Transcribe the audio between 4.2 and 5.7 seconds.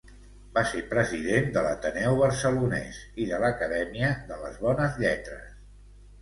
de les Bones Lletres.